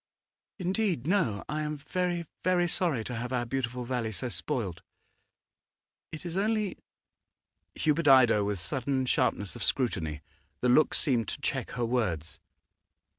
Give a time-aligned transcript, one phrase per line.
[0.57, 1.43] 'Indeed, no.
[1.47, 4.81] I am very, very sorry to have our beautiful valley so spoilt.
[6.11, 6.79] It is only'
[7.75, 10.23] Hubert eyed her with sudden sharpness of scrutiny;
[10.61, 12.39] the look seemed to check her words.